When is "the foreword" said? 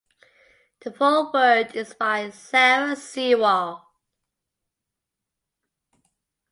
0.79-1.75